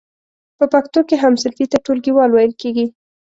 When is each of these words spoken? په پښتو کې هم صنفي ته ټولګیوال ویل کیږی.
په 0.57 0.65
پښتو 0.73 0.99
کې 1.07 1.15
هم 1.23 1.33
صنفي 1.41 1.65
ته 1.71 1.77
ټولګیوال 1.85 2.29
ویل 2.31 2.53
کیږی. 2.61 2.87